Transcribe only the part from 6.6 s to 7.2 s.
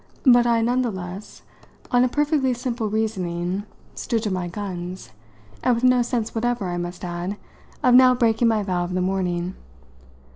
I must